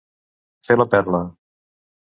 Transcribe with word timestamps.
Fer 0.69 0.79
la 0.79 0.89
perla. 0.95 1.23